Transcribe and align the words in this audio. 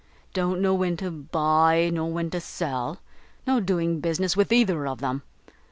don't 0.33 0.59
know 0.59 0.73
when 0.73 0.97
to 0.97 1.11
buy 1.11 1.91
nor 1.93 2.11
when 2.11 2.27
to 2.31 2.41
sell. 2.41 2.97
No 3.45 3.59
doing 3.59 3.99
business 3.99 4.35
with 4.35 4.51
either 4.51 4.87
of 4.87 4.99
them. 4.99 5.21